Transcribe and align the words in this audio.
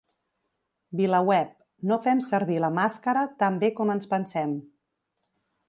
VilaWeb: 1.01 1.51
‘No 1.91 1.99
fem 2.07 2.23
servir 2.29 2.57
la 2.65 2.73
màscara 2.79 3.25
tan 3.45 3.63
bé 3.65 3.73
com 3.81 3.95
ens 3.97 4.13
pensem’ 4.17 4.57